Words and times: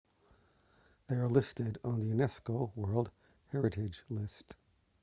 they 1.05 1.15
are 1.15 1.27
listed 1.27 1.77
on 1.83 1.99
the 1.99 2.07
unesco 2.07 2.75
world 2.75 3.11
heritage 3.51 4.01
list 4.09 4.55